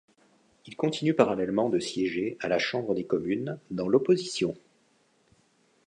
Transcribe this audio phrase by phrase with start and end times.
[0.65, 4.57] Il continue parallèlement de siéger à la chambre des Communes, dans l’opposition.